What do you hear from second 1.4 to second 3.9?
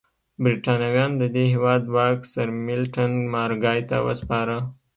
هېواد واک سرمیلټن مارګای